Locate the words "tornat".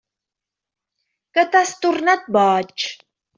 1.85-2.27